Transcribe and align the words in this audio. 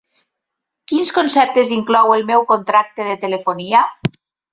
Quins 0.91 1.11
conceptes 1.17 1.73
inclou 1.75 2.13
el 2.15 2.25
meu 2.31 2.45
contracte 2.53 3.07
de 3.11 3.19
telefonia? 3.27 3.83